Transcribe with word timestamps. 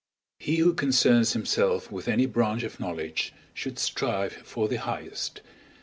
He 0.39 0.55
who 0.55 0.73
concerns 0.73 1.33
himself 1.33 1.91
with 1.91 2.07
any 2.07 2.25
branch 2.25 2.63
of 2.63 2.79
knowledge, 2.79 3.33
should 3.53 3.77
strive 3.77 4.33
for 4.33 4.67
the 4.67 4.77
highest! 4.79 5.41